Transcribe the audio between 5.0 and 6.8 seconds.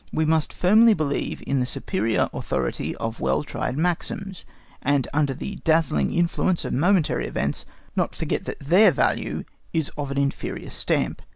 under the dazzling influence of